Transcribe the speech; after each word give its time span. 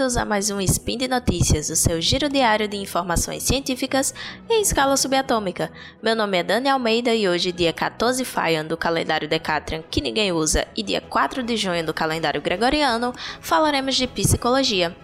bem-vindos 0.00 0.16
a 0.16 0.24
mais 0.24 0.48
um 0.48 0.58
Spin 0.62 0.96
de 0.96 1.06
Notícias, 1.06 1.68
o 1.68 1.76
seu 1.76 2.00
giro 2.00 2.26
diário 2.26 2.66
de 2.66 2.74
informações 2.74 3.42
científicas 3.42 4.14
em 4.48 4.62
escala 4.62 4.96
subatômica. 4.96 5.70
Meu 6.02 6.16
nome 6.16 6.38
é 6.38 6.42
Dani 6.42 6.70
Almeida 6.70 7.14
e 7.14 7.28
hoje, 7.28 7.52
dia 7.52 7.70
14 7.70 8.24
Faian 8.24 8.64
do 8.64 8.78
calendário 8.78 9.28
Decatrian, 9.28 9.82
que 9.90 10.00
ninguém 10.00 10.32
usa, 10.32 10.66
e 10.74 10.82
dia 10.82 11.02
4 11.02 11.42
de 11.42 11.54
junho 11.54 11.84
do 11.84 11.92
calendário 11.92 12.40
Gregoriano, 12.40 13.12
falaremos 13.42 13.94
de 13.94 14.06
psicologia. 14.06 14.96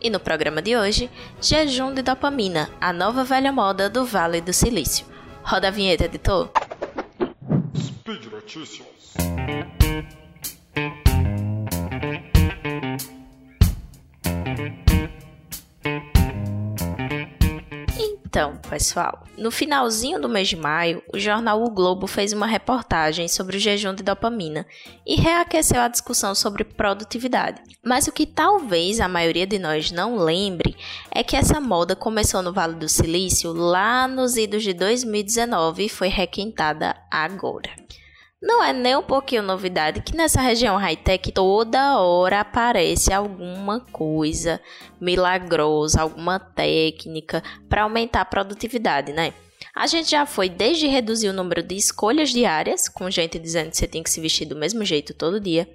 E 0.00 0.08
no 0.08 0.20
programa 0.20 0.62
de 0.62 0.76
hoje, 0.76 1.10
jejum 1.40 1.92
de 1.92 2.02
dopamina, 2.02 2.70
a 2.80 2.92
nova 2.92 3.24
velha 3.24 3.50
moda 3.50 3.90
do 3.90 4.04
Vale 4.04 4.40
do 4.40 4.52
Silício. 4.52 5.04
Roda 5.42 5.66
a 5.66 5.72
vinheta, 5.72 6.04
editor. 6.04 6.48
Speed 7.76 8.26
Notícias. 8.26 8.86
Então, 18.34 18.56
pessoal, 18.68 19.22
no 19.38 19.48
finalzinho 19.52 20.20
do 20.20 20.28
mês 20.28 20.48
de 20.48 20.56
maio, 20.56 21.00
o 21.14 21.20
jornal 21.20 21.62
O 21.62 21.70
Globo 21.70 22.08
fez 22.08 22.32
uma 22.32 22.48
reportagem 22.48 23.28
sobre 23.28 23.56
o 23.56 23.60
jejum 23.60 23.94
de 23.94 24.02
dopamina 24.02 24.66
e 25.06 25.14
reaqueceu 25.14 25.80
a 25.80 25.86
discussão 25.86 26.34
sobre 26.34 26.64
produtividade. 26.64 27.62
Mas 27.80 28.08
o 28.08 28.12
que 28.12 28.26
talvez 28.26 28.98
a 28.98 29.06
maioria 29.06 29.46
de 29.46 29.56
nós 29.56 29.92
não 29.92 30.16
lembre 30.16 30.76
é 31.12 31.22
que 31.22 31.36
essa 31.36 31.60
moda 31.60 31.94
começou 31.94 32.42
no 32.42 32.52
Vale 32.52 32.74
do 32.74 32.88
Silício 32.88 33.52
lá 33.52 34.08
nos 34.08 34.36
idos 34.36 34.64
de 34.64 34.72
2019 34.72 35.84
e 35.84 35.88
foi 35.88 36.08
requentada 36.08 36.96
agora. 37.08 37.83
Não 38.46 38.62
é 38.62 38.74
nem 38.74 38.94
um 38.94 39.02
pouquinho 39.02 39.42
novidade 39.42 40.02
que 40.02 40.14
nessa 40.14 40.38
região 40.38 40.76
high-tech 40.76 41.32
toda 41.32 41.98
hora 41.98 42.40
aparece 42.40 43.10
alguma 43.10 43.80
coisa 43.80 44.60
milagrosa, 45.00 46.02
alguma 46.02 46.38
técnica 46.38 47.42
para 47.70 47.84
aumentar 47.84 48.20
a 48.20 48.26
produtividade, 48.26 49.14
né? 49.14 49.32
A 49.74 49.86
gente 49.86 50.10
já 50.10 50.26
foi 50.26 50.50
desde 50.50 50.86
reduzir 50.86 51.30
o 51.30 51.32
número 51.32 51.62
de 51.62 51.74
escolhas 51.74 52.28
diárias, 52.28 52.86
com 52.86 53.10
gente 53.10 53.38
dizendo 53.38 53.70
que 53.70 53.78
você 53.78 53.88
tem 53.88 54.02
que 54.02 54.10
se 54.10 54.20
vestir 54.20 54.44
do 54.44 54.54
mesmo 54.54 54.84
jeito 54.84 55.14
todo 55.14 55.40
dia, 55.40 55.66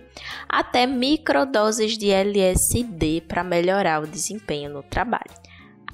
até 0.48 0.86
microdoses 0.86 1.98
de 1.98 2.12
LSD 2.12 3.22
para 3.28 3.44
melhorar 3.44 4.00
o 4.00 4.08
desempenho 4.08 4.70
no 4.70 4.84
trabalho. 4.84 5.34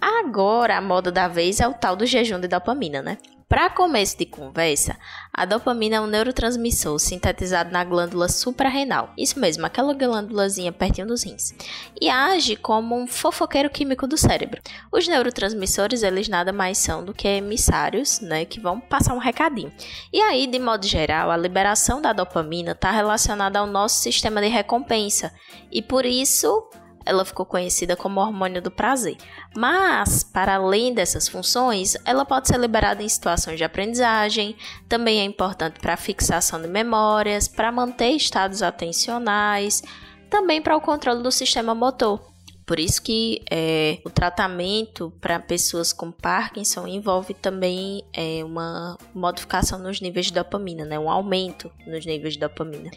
Agora 0.01 0.75
a 0.75 0.81
moda 0.81 1.09
da 1.09 1.29
vez 1.29 1.61
é 1.61 1.67
o 1.69 1.73
tal 1.73 1.95
do 1.95 2.05
jejum 2.05 2.41
de 2.41 2.49
dopamina, 2.49 3.01
né? 3.01 3.17
Para 3.47 3.69
começo 3.69 4.17
de 4.17 4.25
conversa, 4.25 4.97
a 5.31 5.45
dopamina 5.45 5.97
é 5.97 6.01
um 6.01 6.07
neurotransmissor 6.07 6.97
sintetizado 6.97 7.71
na 7.71 7.83
glândula 7.83 8.27
suprarrenal. 8.27 9.13
Isso 9.15 9.39
mesmo, 9.39 9.63
aquela 9.63 9.93
glândulazinha 9.93 10.71
pertinho 10.71 11.05
dos 11.05 11.23
rins. 11.23 11.53
E 12.01 12.09
age 12.09 12.55
como 12.55 12.99
um 12.99 13.05
fofoqueiro 13.05 13.69
químico 13.69 14.07
do 14.07 14.17
cérebro. 14.17 14.59
Os 14.91 15.07
neurotransmissores, 15.07 16.01
eles 16.01 16.27
nada 16.27 16.51
mais 16.51 16.79
são 16.79 17.05
do 17.05 17.13
que 17.13 17.27
emissários, 17.27 18.19
né, 18.19 18.45
que 18.45 18.59
vão 18.59 18.79
passar 18.79 19.13
um 19.13 19.19
recadinho. 19.19 19.71
E 20.11 20.19
aí, 20.21 20.47
de 20.47 20.57
modo 20.57 20.87
geral, 20.87 21.29
a 21.29 21.37
liberação 21.37 22.01
da 22.01 22.13
dopamina 22.13 22.71
está 22.71 22.89
relacionada 22.89 23.59
ao 23.59 23.67
nosso 23.67 24.01
sistema 24.01 24.41
de 24.41 24.47
recompensa. 24.47 25.31
E 25.71 25.83
por 25.83 26.03
isso, 26.03 26.67
ela 27.05 27.23
ficou 27.23 27.45
conhecida 27.45 27.95
como 27.95 28.19
hormônio 28.19 28.61
do 28.61 28.71
prazer. 28.71 29.17
Mas, 29.55 30.23
para 30.23 30.55
além 30.55 30.93
dessas 30.93 31.27
funções, 31.27 31.95
ela 32.03 32.25
pode 32.25 32.47
ser 32.47 32.57
liberada 32.57 33.03
em 33.03 33.09
situações 33.09 33.57
de 33.57 33.63
aprendizagem, 33.63 34.55
também 34.89 35.19
é 35.19 35.23
importante 35.23 35.79
para 35.79 35.93
a 35.93 35.97
fixação 35.97 36.61
de 36.61 36.67
memórias, 36.67 37.47
para 37.47 37.71
manter 37.71 38.11
estados 38.11 38.61
atencionais, 38.63 39.83
também 40.29 40.61
para 40.61 40.75
o 40.75 40.81
controle 40.81 41.21
do 41.21 41.31
sistema 41.31 41.75
motor. 41.75 42.35
Por 42.65 42.79
isso 42.79 42.99
que 43.01 43.43
é, 43.49 43.99
o 44.03 44.09
tratamento 44.09 45.13
para 45.21 45.39
pessoas 45.39 45.93
com 45.93 46.11
Parkinson 46.11 46.87
envolve 46.87 47.35
também 47.35 48.03
é, 48.11 48.43
uma 48.43 48.97
modificação 49.13 49.77
nos 49.77 50.01
níveis 50.01 50.27
de 50.27 50.33
dopamina, 50.33 50.83
né? 50.83 50.97
um 50.97 51.09
aumento 51.09 51.71
nos 51.85 52.05
níveis 52.07 52.33
de 52.33 52.39
dopamina. 52.39 52.89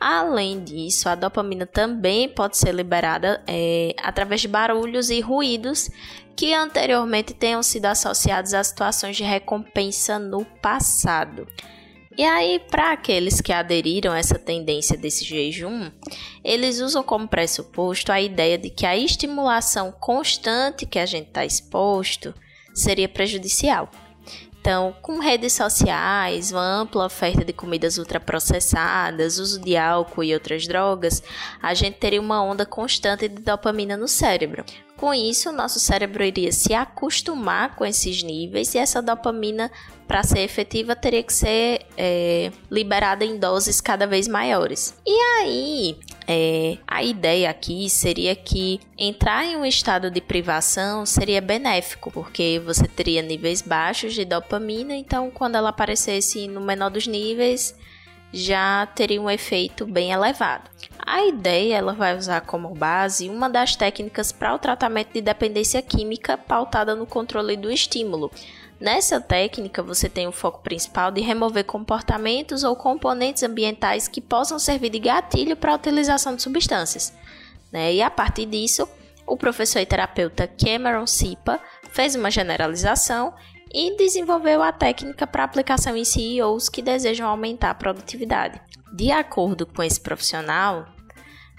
Além 0.00 0.64
disso, 0.64 1.10
a 1.10 1.14
dopamina 1.14 1.66
também 1.66 2.26
pode 2.26 2.56
ser 2.56 2.74
liberada 2.74 3.44
é, 3.46 3.94
através 4.02 4.40
de 4.40 4.48
barulhos 4.48 5.10
e 5.10 5.20
ruídos 5.20 5.90
que 6.34 6.54
anteriormente 6.54 7.34
tenham 7.34 7.62
sido 7.62 7.84
associados 7.84 8.54
a 8.54 8.64
situações 8.64 9.14
de 9.14 9.22
recompensa 9.22 10.18
no 10.18 10.42
passado. 10.62 11.46
E 12.16 12.24
aí, 12.24 12.58
para 12.70 12.92
aqueles 12.92 13.42
que 13.42 13.52
aderiram 13.52 14.12
a 14.12 14.18
essa 14.18 14.38
tendência 14.38 14.96
desse 14.96 15.22
jejum, 15.22 15.90
eles 16.42 16.80
usam 16.80 17.02
como 17.02 17.28
pressuposto 17.28 18.10
a 18.10 18.20
ideia 18.20 18.56
de 18.56 18.70
que 18.70 18.86
a 18.86 18.96
estimulação 18.96 19.92
constante 19.92 20.86
que 20.86 20.98
a 20.98 21.04
gente 21.04 21.28
está 21.28 21.44
exposto 21.44 22.34
seria 22.74 23.08
prejudicial. 23.08 23.90
Então, 24.60 24.94
com 25.00 25.18
redes 25.18 25.54
sociais, 25.54 26.52
uma 26.52 26.62
ampla 26.62 27.06
oferta 27.06 27.42
de 27.42 27.50
comidas 27.50 27.96
ultraprocessadas, 27.96 29.38
uso 29.38 29.58
de 29.58 29.74
álcool 29.74 30.22
e 30.22 30.34
outras 30.34 30.66
drogas, 30.66 31.22
a 31.62 31.72
gente 31.72 31.96
teria 31.96 32.20
uma 32.20 32.42
onda 32.42 32.66
constante 32.66 33.26
de 33.26 33.40
dopamina 33.40 33.96
no 33.96 34.06
cérebro. 34.06 34.62
Com 35.00 35.14
isso, 35.14 35.50
nosso 35.50 35.80
cérebro 35.80 36.22
iria 36.22 36.52
se 36.52 36.74
acostumar 36.74 37.74
com 37.74 37.86
esses 37.86 38.22
níveis 38.22 38.74
e 38.74 38.78
essa 38.78 39.00
dopamina, 39.00 39.72
para 40.06 40.22
ser 40.22 40.40
efetiva, 40.40 40.94
teria 40.94 41.22
que 41.22 41.32
ser 41.32 41.86
é, 41.96 42.52
liberada 42.70 43.24
em 43.24 43.38
doses 43.38 43.80
cada 43.80 44.06
vez 44.06 44.28
maiores. 44.28 44.94
E 45.06 45.18
aí, 45.38 45.96
é, 46.28 46.76
a 46.86 47.02
ideia 47.02 47.48
aqui 47.48 47.88
seria 47.88 48.36
que 48.36 48.78
entrar 48.98 49.46
em 49.46 49.56
um 49.56 49.64
estado 49.64 50.10
de 50.10 50.20
privação 50.20 51.06
seria 51.06 51.40
benéfico, 51.40 52.10
porque 52.10 52.60
você 52.62 52.86
teria 52.86 53.22
níveis 53.22 53.62
baixos 53.62 54.12
de 54.12 54.26
dopamina, 54.26 54.94
então 54.94 55.30
quando 55.30 55.54
ela 55.54 55.70
aparecesse 55.70 56.46
no 56.46 56.60
menor 56.60 56.90
dos 56.90 57.06
níveis, 57.06 57.74
já 58.32 58.86
teria 58.94 59.20
um 59.20 59.30
efeito 59.30 59.86
bem 59.86 60.12
elevado. 60.12 60.70
A 60.98 61.26
ideia 61.26 61.76
ela 61.76 61.92
vai 61.92 62.16
usar 62.16 62.40
como 62.42 62.74
base 62.74 63.28
uma 63.28 63.48
das 63.48 63.74
técnicas 63.74 64.30
para 64.30 64.54
o 64.54 64.58
tratamento 64.58 65.12
de 65.12 65.20
dependência 65.20 65.82
química 65.82 66.38
pautada 66.38 66.94
no 66.94 67.06
controle 67.06 67.56
do 67.56 67.70
estímulo. 67.70 68.30
Nessa 68.80 69.20
técnica, 69.20 69.82
você 69.82 70.08
tem 70.08 70.26
o 70.26 70.32
foco 70.32 70.62
principal 70.62 71.10
de 71.10 71.20
remover 71.20 71.64
comportamentos 71.64 72.64
ou 72.64 72.74
componentes 72.74 73.42
ambientais 73.42 74.08
que 74.08 74.22
possam 74.22 74.58
servir 74.58 74.88
de 74.88 74.98
gatilho 74.98 75.56
para 75.56 75.72
a 75.72 75.76
utilização 75.76 76.34
de 76.34 76.42
substâncias. 76.42 77.12
Né? 77.70 77.94
E 77.94 78.02
a 78.02 78.10
partir 78.10 78.46
disso, 78.46 78.88
o 79.26 79.36
professor 79.36 79.80
e 79.80 79.86
terapeuta 79.86 80.48
Cameron 80.48 81.06
Sipa 81.06 81.60
fez 81.92 82.14
uma 82.14 82.30
generalização 82.30 83.34
e 83.72 83.96
desenvolveu 83.96 84.62
a 84.62 84.72
técnica 84.72 85.26
para 85.26 85.44
aplicação 85.44 85.96
em 85.96 86.04
CEOs 86.04 86.68
que 86.68 86.82
desejam 86.82 87.28
aumentar 87.28 87.70
a 87.70 87.74
produtividade. 87.74 88.60
De 88.92 89.12
acordo 89.12 89.66
com 89.66 89.82
esse 89.82 90.00
profissional, 90.00 90.86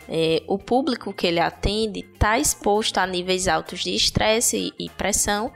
é, 0.08 0.44
o 0.48 0.58
público 0.58 1.14
que 1.14 1.28
ele 1.28 1.40
atende 1.40 2.02
está 2.02 2.38
exposto 2.38 2.98
a 2.98 3.08
níveis 3.08 3.48
altos 3.48 3.82
de 3.82 3.96
estresse 3.96 4.74
e 4.78 4.90
pressão 4.90 5.52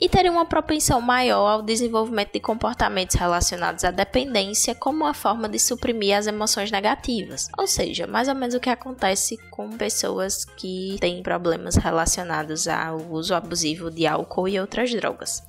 e 0.00 0.08
teria 0.08 0.32
uma 0.32 0.46
propensão 0.46 1.00
maior 1.00 1.46
ao 1.46 1.62
desenvolvimento 1.62 2.32
de 2.32 2.40
comportamentos 2.40 3.14
relacionados 3.14 3.84
à 3.84 3.90
dependência 3.90 4.74
como 4.74 5.04
uma 5.04 5.14
forma 5.14 5.48
de 5.48 5.58
suprimir 5.58 6.16
as 6.16 6.26
emoções 6.26 6.70
negativas. 6.70 7.48
Ou 7.58 7.66
seja, 7.66 8.06
mais 8.06 8.26
ou 8.26 8.34
menos 8.34 8.54
o 8.54 8.60
que 8.60 8.70
acontece 8.70 9.36
com 9.50 9.70
pessoas 9.70 10.44
que 10.44 10.96
têm 11.00 11.22
problemas 11.22 11.76
relacionados 11.76 12.66
ao 12.66 12.96
uso 13.12 13.34
abusivo 13.34 13.90
de 13.90 14.06
álcool 14.06 14.48
e 14.48 14.58
outras 14.58 14.90
drogas. 14.90 15.42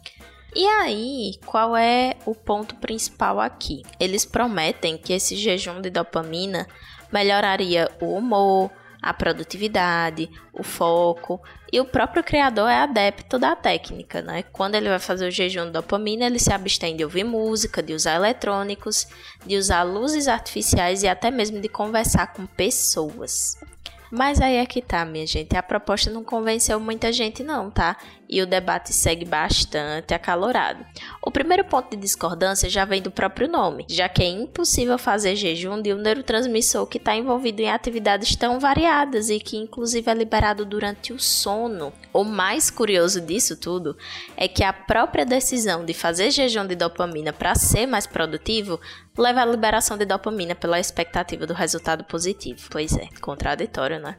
E 0.53 0.67
aí, 0.67 1.39
qual 1.45 1.77
é 1.77 2.15
o 2.25 2.35
ponto 2.35 2.75
principal 2.75 3.39
aqui? 3.39 3.83
Eles 3.99 4.25
prometem 4.25 4.97
que 4.97 5.13
esse 5.13 5.35
jejum 5.35 5.79
de 5.79 5.89
dopamina 5.89 6.67
melhoraria 7.11 7.89
o 8.01 8.15
humor, 8.15 8.69
a 9.01 9.13
produtividade, 9.13 10.29
o 10.53 10.61
foco, 10.61 11.41
e 11.71 11.79
o 11.79 11.85
próprio 11.85 12.21
criador 12.21 12.69
é 12.69 12.79
adepto 12.79 13.39
da 13.39 13.55
técnica, 13.55 14.21
né? 14.21 14.43
Quando 14.43 14.75
ele 14.75 14.89
vai 14.89 14.99
fazer 14.99 15.27
o 15.27 15.31
jejum 15.31 15.65
de 15.65 15.71
dopamina, 15.71 16.25
ele 16.25 16.37
se 16.37 16.51
abstém 16.53 16.97
de 16.97 17.03
ouvir 17.03 17.23
música, 17.23 17.81
de 17.81 17.93
usar 17.93 18.15
eletrônicos, 18.15 19.07
de 19.45 19.55
usar 19.55 19.83
luzes 19.83 20.27
artificiais 20.27 21.01
e 21.01 21.07
até 21.07 21.31
mesmo 21.31 21.61
de 21.61 21.69
conversar 21.69 22.33
com 22.33 22.45
pessoas. 22.45 23.57
Mas 24.11 24.41
aí 24.41 24.57
é 24.57 24.65
que 24.65 24.81
tá, 24.81 25.05
minha 25.05 25.25
gente. 25.25 25.55
A 25.55 25.63
proposta 25.63 26.11
não 26.11 26.21
convenceu 26.21 26.77
muita 26.81 27.13
gente, 27.13 27.43
não, 27.43 27.71
tá? 27.71 27.95
E 28.31 28.41
o 28.41 28.47
debate 28.47 28.93
segue 28.93 29.25
bastante 29.25 30.13
acalorado. 30.13 30.85
O 31.21 31.29
primeiro 31.29 31.65
ponto 31.65 31.89
de 31.89 31.97
discordância 31.97 32.69
já 32.69 32.85
vem 32.85 33.01
do 33.01 33.11
próprio 33.11 33.49
nome, 33.49 33.85
já 33.89 34.07
que 34.07 34.23
é 34.23 34.29
impossível 34.29 34.97
fazer 34.97 35.35
jejum 35.35 35.81
de 35.81 35.93
um 35.93 35.97
neurotransmissor 35.97 36.87
que 36.87 36.97
está 36.97 37.13
envolvido 37.13 37.61
em 37.61 37.69
atividades 37.69 38.33
tão 38.37 38.57
variadas 38.57 39.29
e 39.29 39.37
que, 39.37 39.57
inclusive, 39.57 40.09
é 40.09 40.13
liberado 40.13 40.65
durante 40.65 41.11
o 41.11 41.19
sono. 41.19 41.91
O 42.13 42.23
mais 42.23 42.69
curioso 42.69 43.19
disso 43.19 43.57
tudo 43.57 43.97
é 44.37 44.47
que 44.47 44.63
a 44.63 44.71
própria 44.71 45.25
decisão 45.25 45.83
de 45.83 45.93
fazer 45.93 46.31
jejum 46.31 46.65
de 46.65 46.75
dopamina 46.75 47.33
para 47.33 47.53
ser 47.53 47.85
mais 47.85 48.07
produtivo 48.07 48.79
leva 49.17 49.41
à 49.41 49.45
liberação 49.45 49.97
de 49.97 50.05
dopamina 50.05 50.55
pela 50.55 50.79
expectativa 50.79 51.45
do 51.45 51.53
resultado 51.53 52.05
positivo. 52.05 52.69
Pois 52.69 52.95
é, 52.95 53.09
contraditório, 53.19 53.99
né? 53.99 54.15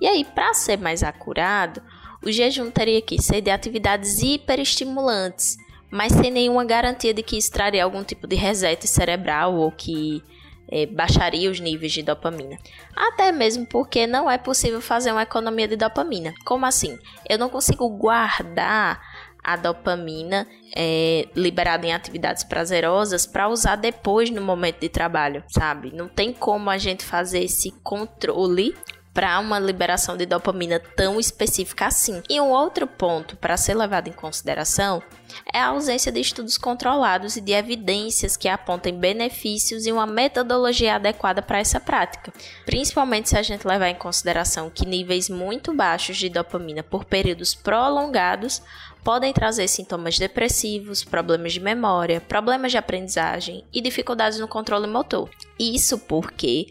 E 0.00 0.06
aí, 0.06 0.24
para 0.24 0.54
ser 0.54 0.78
mais 0.78 1.02
acurado, 1.02 1.82
o 2.22 2.30
jejum 2.30 2.70
teria 2.70 3.00
que 3.00 3.16
de 3.16 3.50
atividades 3.50 4.22
hiperestimulantes, 4.22 5.56
mas 5.90 6.12
sem 6.12 6.30
nenhuma 6.30 6.64
garantia 6.64 7.14
de 7.14 7.22
que 7.22 7.38
isso 7.38 7.50
traria 7.50 7.84
algum 7.84 8.04
tipo 8.04 8.26
de 8.26 8.36
reset 8.36 8.86
cerebral 8.86 9.54
ou 9.54 9.70
que 9.70 10.22
é, 10.70 10.86
baixaria 10.86 11.50
os 11.50 11.60
níveis 11.60 11.92
de 11.92 12.02
dopamina. 12.02 12.58
Até 12.94 13.32
mesmo 13.32 13.66
porque 13.66 14.06
não 14.06 14.30
é 14.30 14.36
possível 14.36 14.80
fazer 14.80 15.12
uma 15.12 15.22
economia 15.22 15.66
de 15.66 15.76
dopamina. 15.76 16.34
Como 16.44 16.66
assim? 16.66 16.98
Eu 17.28 17.38
não 17.38 17.48
consigo 17.48 17.88
guardar 17.88 19.00
a 19.42 19.56
dopamina 19.56 20.46
é, 20.76 21.26
liberada 21.34 21.86
em 21.86 21.94
atividades 21.94 22.44
prazerosas 22.44 23.24
para 23.24 23.48
usar 23.48 23.76
depois 23.76 24.28
no 24.30 24.42
momento 24.42 24.80
de 24.80 24.90
trabalho, 24.90 25.42
sabe? 25.48 25.94
Não 25.94 26.06
tem 26.06 26.34
como 26.34 26.68
a 26.68 26.76
gente 26.76 27.02
fazer 27.04 27.44
esse 27.44 27.70
controle 27.82 28.74
para 29.18 29.40
uma 29.40 29.58
liberação 29.58 30.16
de 30.16 30.24
dopamina 30.24 30.78
tão 30.78 31.18
específica 31.18 31.86
assim. 31.86 32.22
E 32.30 32.40
um 32.40 32.50
outro 32.50 32.86
ponto 32.86 33.36
para 33.36 33.56
ser 33.56 33.74
levado 33.74 34.06
em 34.06 34.12
consideração 34.12 35.02
é 35.52 35.58
a 35.58 35.66
ausência 35.66 36.12
de 36.12 36.20
estudos 36.20 36.56
controlados 36.56 37.36
e 37.36 37.40
de 37.40 37.50
evidências 37.50 38.36
que 38.36 38.48
apontem 38.48 38.96
benefícios 38.96 39.86
e 39.86 39.90
uma 39.90 40.06
metodologia 40.06 40.94
adequada 40.94 41.42
para 41.42 41.58
essa 41.58 41.80
prática, 41.80 42.32
principalmente 42.64 43.30
se 43.30 43.36
a 43.36 43.42
gente 43.42 43.66
levar 43.66 43.88
em 43.88 43.96
consideração 43.96 44.70
que 44.70 44.86
níveis 44.86 45.28
muito 45.28 45.74
baixos 45.74 46.16
de 46.16 46.28
dopamina 46.28 46.84
por 46.84 47.04
períodos 47.04 47.56
prolongados 47.56 48.62
podem 49.02 49.32
trazer 49.32 49.66
sintomas 49.66 50.16
depressivos, 50.16 51.02
problemas 51.02 51.54
de 51.54 51.60
memória, 51.60 52.20
problemas 52.20 52.70
de 52.70 52.78
aprendizagem 52.78 53.64
e 53.72 53.80
dificuldades 53.80 54.38
no 54.38 54.46
controle 54.46 54.86
motor. 54.86 55.28
Isso 55.58 55.98
porque 55.98 56.68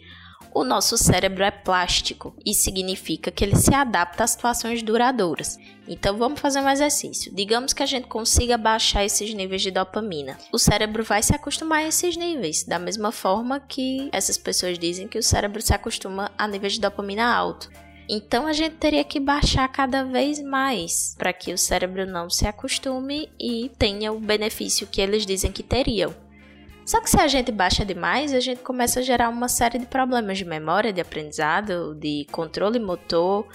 o 0.58 0.64
nosso 0.64 0.98
cérebro 0.98 1.44
é 1.44 1.52
plástico 1.52 2.36
e 2.44 2.52
significa 2.52 3.30
que 3.30 3.44
ele 3.44 3.56
se 3.56 3.72
adapta 3.76 4.24
a 4.24 4.28
situações 4.28 4.82
duradouras. 4.82 5.60
Então 5.88 6.18
vamos 6.18 6.40
fazer 6.40 6.60
um 6.60 6.70
exercício. 6.70 7.32
Digamos 7.32 7.74
que 7.74 7.84
a 7.84 7.86
gente 7.86 8.08
consiga 8.08 8.58
baixar 8.58 9.06
esses 9.06 9.32
níveis 9.36 9.62
de 9.62 9.70
dopamina. 9.70 10.36
O 10.52 10.58
cérebro 10.58 11.04
vai 11.04 11.22
se 11.22 11.36
acostumar 11.36 11.82
a 11.82 11.88
esses 11.88 12.18
níveis, 12.18 12.64
da 12.64 12.80
mesma 12.80 13.12
forma 13.12 13.60
que 13.60 14.10
essas 14.12 14.36
pessoas 14.36 14.80
dizem 14.80 15.08
que 15.08 15.20
o 15.20 15.24
cérebro 15.24 15.62
se 15.62 15.76
acostuma 15.76 16.32
a 16.36 16.48
níveis 16.48 16.74
de 16.74 16.82
dopamina 16.82 17.32
alto. 17.32 17.70
Então 18.10 18.48
a 18.48 18.54
gente 18.54 18.78
teria 18.78 19.04
que 19.04 19.20
baixar 19.20 19.68
cada 19.68 20.04
vez 20.04 20.42
mais 20.42 21.14
para 21.20 21.34
que 21.34 21.54
o 21.54 21.58
cérebro 21.58 22.08
não 22.08 22.32
se 22.32 22.48
acostume 22.48 23.30
e 23.40 23.70
tenha 23.78 24.12
o 24.12 24.20
benefício 24.20 24.88
que 24.88 25.02
eles 25.02 25.24
dizem 25.24 25.52
que 25.52 25.62
teriam. 25.62 26.16
Só 26.88 27.02
que 27.02 27.10
se 27.10 27.20
a 27.20 27.28
gente 27.28 27.52
baixa 27.52 27.84
demais, 27.84 28.34
a 28.34 28.40
gente 28.40 28.62
começa 28.62 29.02
a 29.02 29.04
gerar 29.04 29.28
uma 29.28 29.50
série 29.50 29.78
de 29.78 29.86
problemas 29.86 30.38
de 30.38 30.46
memória, 30.46 30.94
de 30.94 31.02
aprendizado, 31.02 31.94
de 31.96 32.26
controle 32.32 32.80
motor, 32.80 33.46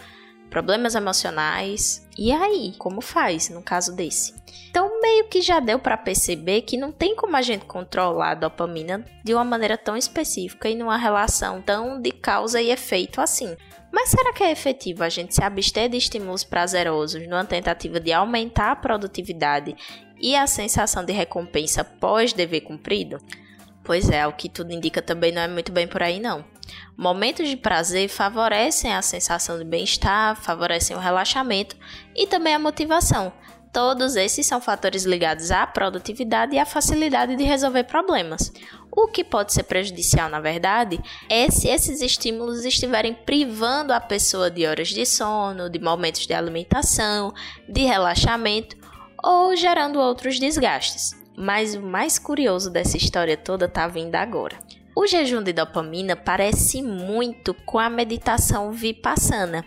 problemas 0.51 0.95
emocionais. 0.95 2.07
E 2.19 2.31
aí, 2.31 2.75
como 2.77 3.01
faz 3.01 3.49
no 3.49 3.63
caso 3.63 3.97
desse? 3.97 4.35
Então, 4.69 5.01
meio 5.01 5.29
que 5.29 5.41
já 5.41 5.61
deu 5.61 5.79
para 5.79 5.97
perceber 5.97 6.61
que 6.61 6.77
não 6.77 6.93
tem 6.93 7.17
como 7.17 7.35
a 7.35 7.41
gente 7.41 7.65
controlar 7.65 8.33
a 8.33 8.35
dopamina 8.35 9.03
de 9.25 9.33
uma 9.33 9.45
maneira 9.45 9.79
tão 9.79 9.97
específica 9.97 10.69
e 10.69 10.75
numa 10.75 10.99
relação 10.99 11.63
tão 11.63 11.99
de 11.99 12.11
causa 12.11 12.61
e 12.61 12.71
efeito 12.71 13.19
assim. 13.19 13.57
Mas 13.93 14.09
será 14.09 14.33
que 14.33 14.43
é 14.43 14.51
efetivo 14.51 15.05
a 15.05 15.11
gente 15.11 15.35
se 15.35 15.45
abster 15.45 15.91
de 15.91 15.99
estímulos 15.99 16.43
prazerosos 16.43 17.29
numa 17.29 17.45
tentativa 17.45 18.01
de 18.01 18.11
aumentar 18.11 18.73
a 18.73 18.77
produtividade 18.77 19.77
e 20.19 20.35
a 20.35 20.47
sensação 20.47 21.05
de 21.05 21.13
recompensa 21.13 21.85
pós 21.85 22.33
dever 22.33 22.63
cumprido? 22.63 23.21
Pois 23.85 24.09
é, 24.09 24.27
o 24.27 24.33
que 24.33 24.49
tudo 24.49 24.73
indica 24.73 25.03
também 25.03 25.31
não 25.31 25.43
é 25.43 25.49
muito 25.49 25.71
bem 25.71 25.87
por 25.87 26.03
aí 26.03 26.21
não. 26.21 26.45
Momentos 26.97 27.49
de 27.49 27.57
prazer 27.57 28.09
favorecem 28.09 28.95
a 28.95 29.03
sensação 29.03 29.59
de 29.59 29.65
bem-estar, 29.65 30.41
favorecem 30.41 30.97
o 30.97 31.01
relaxamento 31.01 31.77
e 32.15 32.27
também 32.27 32.55
a 32.55 32.59
motivação. 32.59 33.33
Todos 33.73 34.17
esses 34.17 34.47
são 34.47 34.61
fatores 34.61 35.05
ligados 35.05 35.51
à 35.51 35.67
produtividade 35.67 36.55
e 36.55 36.59
à 36.59 36.67
facilidade 36.67 37.37
de 37.37 37.43
resolver 37.43 37.85
problemas. 37.85 38.53
O 38.91 39.09
que 39.09 39.25
pode 39.25 39.55
ser 39.55 39.63
prejudicial, 39.63 40.29
na 40.29 40.41
verdade, 40.41 41.01
é 41.27 41.51
se 41.51 41.69
esses 41.69 42.03
estímulos 42.03 42.67
estiverem 42.67 43.15
privando 43.15 43.95
a 43.95 44.01
pessoa 44.01 44.51
de 44.51 44.67
horas 44.67 44.89
de 44.89 45.07
sono, 45.07 45.71
de 45.71 45.79
momentos 45.79 46.27
de 46.27 46.35
alimentação, 46.35 47.33
de 47.67 47.81
relaxamento 47.85 48.77
ou 49.25 49.57
gerando 49.57 49.99
outros 49.99 50.39
desgastes. 50.39 51.13
Mas 51.35 51.75
o 51.75 51.81
mais 51.81 52.19
curioso 52.19 52.71
dessa 52.71 52.99
história 52.99 53.39
toda 53.39 53.65
está 53.65 53.89
vindo 53.89 54.15
agora. 54.17 54.59
O 54.95 55.07
jejum 55.07 55.43
de 55.43 55.55
dopamina 55.55 56.15
parece 56.15 56.83
muito 56.83 57.55
com 57.65 57.79
a 57.79 57.89
meditação 57.89 58.71
vipassana. 58.71 59.65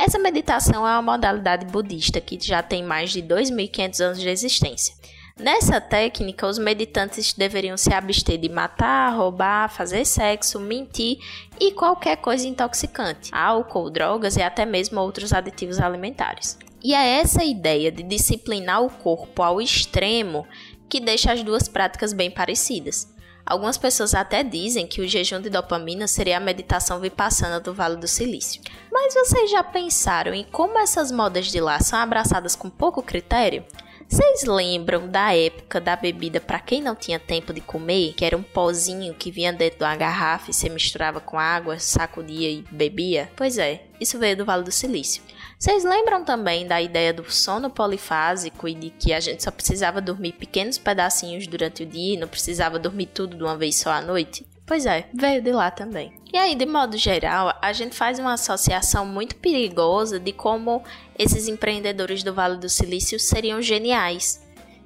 Essa 0.00 0.18
meditação 0.18 0.88
é 0.88 0.92
uma 0.92 1.02
modalidade 1.02 1.66
budista 1.66 2.22
que 2.22 2.38
já 2.40 2.62
tem 2.62 2.82
mais 2.82 3.10
de 3.10 3.22
2.500 3.22 4.00
anos 4.00 4.18
de 4.18 4.30
existência. 4.30 4.94
Nessa 5.38 5.78
técnica, 5.78 6.46
os 6.46 6.58
meditantes 6.58 7.34
deveriam 7.34 7.76
se 7.76 7.92
abster 7.92 8.38
de 8.38 8.48
matar, 8.48 9.14
roubar, 9.14 9.68
fazer 9.68 10.06
sexo, 10.06 10.58
mentir 10.58 11.18
e 11.60 11.72
qualquer 11.72 12.16
coisa 12.16 12.48
intoxicante, 12.48 13.28
álcool, 13.30 13.90
drogas 13.90 14.38
e 14.38 14.42
até 14.42 14.64
mesmo 14.64 14.98
outros 14.98 15.34
aditivos 15.34 15.78
alimentares. 15.78 16.58
E 16.82 16.94
é 16.94 17.20
essa 17.20 17.44
ideia 17.44 17.92
de 17.92 18.02
disciplinar 18.02 18.82
o 18.82 18.88
corpo 18.88 19.42
ao 19.42 19.60
extremo 19.60 20.46
que 20.88 20.98
deixa 20.98 21.30
as 21.30 21.42
duas 21.42 21.68
práticas 21.68 22.14
bem 22.14 22.30
parecidas. 22.30 23.06
Algumas 23.44 23.76
pessoas 23.76 24.14
até 24.14 24.42
dizem 24.42 24.86
que 24.86 25.00
o 25.00 25.08
jejum 25.08 25.40
de 25.40 25.50
dopamina 25.50 26.06
seria 26.06 26.36
a 26.36 26.40
meditação 26.40 27.00
vipassana 27.00 27.58
do 27.58 27.74
Vale 27.74 27.96
do 27.96 28.06
Silício. 28.06 28.60
Mas 28.92 29.14
vocês 29.14 29.50
já 29.50 29.62
pensaram 29.62 30.32
em 30.32 30.44
como 30.44 30.78
essas 30.78 31.10
modas 31.10 31.46
de 31.46 31.60
lá 31.60 31.80
são 31.80 31.98
abraçadas 31.98 32.54
com 32.54 32.70
pouco 32.70 33.02
critério? 33.02 33.64
Vocês 34.10 34.42
lembram 34.42 35.06
da 35.06 35.32
época 35.32 35.80
da 35.80 35.94
bebida 35.94 36.40
para 36.40 36.58
quem 36.58 36.82
não 36.82 36.96
tinha 36.96 37.16
tempo 37.16 37.52
de 37.52 37.60
comer, 37.60 38.12
que 38.14 38.24
era 38.24 38.36
um 38.36 38.42
pozinho 38.42 39.14
que 39.14 39.30
vinha 39.30 39.52
dentro 39.52 39.78
de 39.78 39.84
uma 39.84 39.94
garrafa 39.94 40.50
e 40.50 40.52
você 40.52 40.68
misturava 40.68 41.20
com 41.20 41.38
água, 41.38 41.78
sacudia 41.78 42.50
e 42.50 42.64
bebia? 42.72 43.30
Pois 43.36 43.56
é, 43.56 43.84
isso 44.00 44.18
veio 44.18 44.36
do 44.36 44.44
Vale 44.44 44.64
do 44.64 44.72
Silício. 44.72 45.22
Vocês 45.56 45.84
lembram 45.84 46.24
também 46.24 46.66
da 46.66 46.82
ideia 46.82 47.14
do 47.14 47.30
sono 47.30 47.70
polifásico 47.70 48.66
e 48.66 48.74
de 48.74 48.90
que 48.90 49.12
a 49.12 49.20
gente 49.20 49.44
só 49.44 49.52
precisava 49.52 50.00
dormir 50.00 50.32
pequenos 50.32 50.76
pedacinhos 50.76 51.46
durante 51.46 51.84
o 51.84 51.86
dia 51.86 52.14
e 52.14 52.18
não 52.18 52.26
precisava 52.26 52.80
dormir 52.80 53.06
tudo 53.06 53.36
de 53.36 53.44
uma 53.44 53.56
vez 53.56 53.76
só 53.76 53.90
à 53.92 54.00
noite? 54.00 54.44
Pois 54.66 54.86
é, 54.86 55.08
veio 55.14 55.40
de 55.40 55.52
lá 55.52 55.70
também. 55.70 56.19
E 56.32 56.38
aí, 56.38 56.54
de 56.54 56.64
modo 56.64 56.96
geral, 56.96 57.52
a 57.60 57.72
gente 57.72 57.96
faz 57.96 58.20
uma 58.20 58.34
associação 58.34 59.04
muito 59.04 59.34
perigosa 59.34 60.20
de 60.20 60.32
como 60.32 60.84
esses 61.18 61.48
empreendedores 61.48 62.22
do 62.22 62.32
Vale 62.32 62.56
do 62.56 62.68
Silício 62.68 63.18
seriam 63.18 63.60
geniais. 63.60 64.40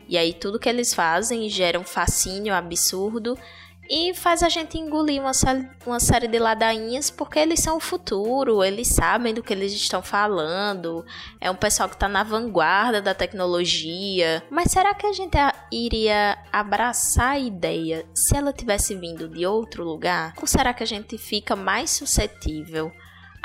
E 0.09 0.17
aí, 0.17 0.33
tudo 0.33 0.59
que 0.59 0.69
eles 0.69 0.95
fazem 0.95 1.47
gera 1.51 1.79
um 1.79 1.85
fascínio 1.85 2.55
absurdo 2.55 3.39
e 3.89 4.15
faz 4.15 4.43
a 4.43 4.49
gente 4.49 4.79
engolir 4.79 5.21
uma 5.21 5.35
série, 5.35 5.69
uma 5.87 6.01
série 6.01 6.29
de 6.29 6.39
ladainhas 6.39 7.11
porque 7.11 7.39
eles 7.39 7.61
são 7.61 7.77
o 7.77 7.81
futuro, 7.81 8.65
eles 8.65 8.89
sabem 8.89 9.35
do 9.35 9.43
que 9.43 9.53
eles 9.53 9.73
estão 9.73 10.03
falando, 10.03 11.05
é 11.41 11.51
um 11.51 11.57
pessoal 11.57 11.89
que 11.89 11.97
está 11.97 12.09
na 12.09 12.23
vanguarda 12.23 13.01
da 13.01 13.15
tecnologia. 13.15 14.43
Mas 14.51 14.71
será 14.71 14.95
que 14.95 15.07
a 15.07 15.13
gente 15.13 15.37
iria 15.73 16.39
abraçar 16.53 17.33
a 17.33 17.39
ideia 17.39 18.07
se 18.15 18.37
ela 18.37 18.53
tivesse 18.53 18.95
vindo 18.95 19.29
de 19.29 19.47
outro 19.47 19.85
lugar? 19.85 20.35
Ou 20.41 20.47
será 20.47 20.73
que 20.73 20.83
a 20.83 20.87
gente 20.87 21.19
fica 21.19 21.55
mais 21.55 21.91
suscetível? 21.91 22.93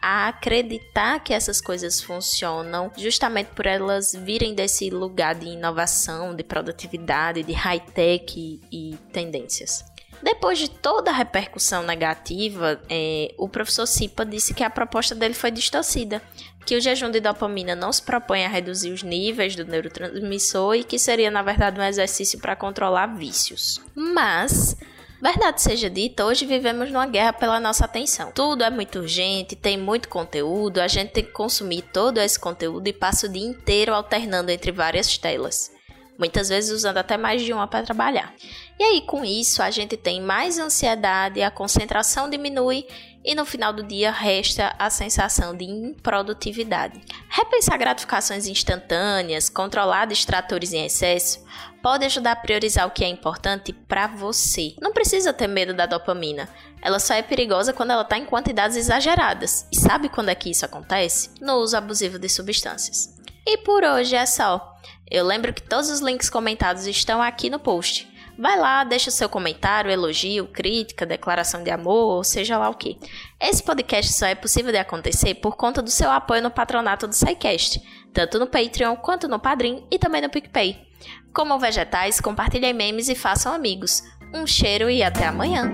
a 0.02 0.30
acreditar 0.30 1.20
que 1.20 1.34
essas 1.34 1.60
coisas 1.60 2.02
funcionam 2.02 2.92
justamente 2.98 3.48
por 3.48 3.66
elas 3.66 4.14
virem 4.14 4.56
desse 4.56 4.90
lugar 4.90 5.36
de 5.36 5.48
inovação, 5.48 6.34
de 6.34 6.44
produtividade, 6.44 7.44
de 7.44 7.52
high-tech 7.52 8.40
e, 8.40 8.62
e 8.72 8.98
tendências. 9.12 9.84
Depois 10.22 10.60
de 10.60 10.70
toda 10.70 11.12
a 11.12 11.14
repercussão 11.14 11.84
negativa, 11.84 12.82
é, 12.90 13.34
o 13.38 13.48
professor 13.48 13.86
Sipa 13.86 14.26
disse 14.26 14.54
que 14.54 14.64
a 14.64 14.70
proposta 14.70 15.16
dele 15.16 15.34
foi 15.34 15.50
distorcida, 15.50 16.22
que 16.66 16.76
o 16.76 16.82
jejum 16.82 17.10
de 17.10 17.20
dopamina 17.20 17.76
não 17.76 17.92
se 17.92 18.02
propõe 18.02 18.46
a 18.46 18.50
reduzir 18.50 18.92
os 18.92 19.02
níveis 19.02 19.56
do 19.56 19.66
neurotransmissor 19.66 20.76
e 20.76 20.84
que 20.84 21.00
seria, 21.00 21.32
na 21.32 21.42
verdade, 21.42 21.80
um 21.80 21.84
exercício 21.84 22.40
para 22.40 22.56
controlar 22.56 23.08
vícios. 23.08 23.82
Mas 23.96 24.76
Verdade 25.22 25.62
seja 25.62 25.90
dita, 25.90 26.24
hoje 26.26 26.46
vivemos 26.46 26.90
numa 26.92 27.06
guerra 27.06 27.34
pela 27.34 27.60
nossa 27.60 27.84
atenção. 27.84 28.32
Tudo 28.32 28.64
é 28.64 28.70
muito 28.70 29.00
urgente, 29.00 29.54
tem 29.54 29.78
muito 29.78 30.08
conteúdo, 30.08 30.80
a 30.80 30.88
gente 30.88 31.12
tem 31.12 31.26
que 31.26 31.32
consumir 31.32 31.82
todo 31.82 32.20
esse 32.20 32.40
conteúdo 32.40 32.88
e 32.88 32.94
passa 32.94 33.28
o 33.28 33.30
dia 33.30 33.46
inteiro 33.46 33.94
alternando 33.94 34.50
entre 34.50 34.72
várias 34.72 35.18
telas 35.18 35.78
muitas 36.20 36.50
vezes 36.50 36.70
usando 36.70 36.98
até 36.98 37.16
mais 37.16 37.42
de 37.42 37.54
uma 37.54 37.66
para 37.66 37.86
trabalhar. 37.86 38.34
E 38.80 38.84
aí, 38.84 39.02
com 39.02 39.26
isso, 39.26 39.62
a 39.62 39.70
gente 39.70 39.98
tem 39.98 40.22
mais 40.22 40.58
ansiedade, 40.58 41.42
a 41.42 41.52
concentração 41.52 42.30
diminui 42.30 42.88
e 43.26 43.36
no 43.36 43.46
final 43.46 43.74
do 43.74 43.84
dia 43.84 44.10
resta 44.10 44.74
a 44.80 44.90
sensação 44.90 45.54
de 45.54 45.66
improdutividade. 45.66 47.02
Repensar 47.28 47.78
gratificações 47.78 48.48
instantâneas, 48.48 49.50
controlar 49.50 50.06
distratores 50.06 50.72
em 50.72 50.86
excesso, 50.86 51.44
pode 51.84 52.06
ajudar 52.06 52.32
a 52.32 52.36
priorizar 52.38 52.88
o 52.88 52.92
que 52.92 53.04
é 53.04 53.10
importante 53.10 53.74
para 53.74 54.08
você. 54.08 54.74
Não 54.82 54.94
precisa 54.94 55.34
ter 55.34 55.48
medo 55.48 55.74
da 55.74 55.86
dopamina. 55.86 56.48
Ela 56.82 57.00
só 57.00 57.14
é 57.14 57.22
perigosa 57.22 57.74
quando 57.74 57.92
ela 57.92 58.04
está 58.04 58.18
em 58.18 58.26
quantidades 58.26 58.78
exageradas. 58.78 59.68
E 59.74 59.78
sabe 59.78 60.08
quando 60.08 60.30
é 60.30 60.36
que 60.36 60.50
isso 60.50 60.64
acontece? 60.64 61.32
No 61.42 61.56
uso 61.56 61.76
abusivo 61.76 62.18
de 62.18 62.30
substâncias. 62.30 63.14
E 63.46 63.58
por 63.58 63.84
hoje 63.84 64.16
é 64.16 64.26
só. 64.26 64.80
Eu 65.12 65.26
lembro 65.26 65.54
que 65.54 65.62
todos 65.62 65.90
os 65.90 66.00
links 66.00 66.30
comentados 66.30 66.88
estão 66.88 67.22
aqui 67.22 67.50
no 67.50 67.60
post. 67.60 68.09
Vai 68.40 68.58
lá, 68.58 68.86
deixa 68.86 69.10
o 69.10 69.12
seu 69.12 69.28
comentário, 69.28 69.92
elogio, 69.92 70.48
crítica, 70.48 71.06
declaração 71.06 71.62
de 71.62 71.70
amor, 71.70 72.16
ou 72.16 72.24
seja 72.24 72.58
lá 72.58 72.70
o 72.70 72.74
que. 72.74 72.98
Esse 73.38 73.62
podcast 73.62 74.14
só 74.14 74.28
é 74.28 74.34
possível 74.34 74.72
de 74.72 74.78
acontecer 74.78 75.36
por 75.36 75.58
conta 75.58 75.82
do 75.82 75.92
seu 75.92 76.10
apoio 76.10 76.42
no 76.42 76.50
patronato 76.50 77.06
do 77.06 77.14
SciCast, 77.14 77.82
tanto 78.14 78.40
no 78.40 78.48
Patreon 78.48 78.96
quanto 78.96 79.28
no 79.28 79.42
Padrim 79.42 79.86
e 79.92 80.00
também 80.00 80.22
no 80.22 80.30
PicPay. 80.30 80.88
Comam 81.34 81.60
vegetais, 81.60 82.22
compartilhem 82.22 82.74
memes 82.74 83.10
e 83.10 83.16
façam 83.16 83.54
amigos. 83.54 84.02
Um 84.34 84.48
cheiro 84.48 84.90
e 84.90 85.04
até 85.04 85.28
amanhã! 85.28 85.74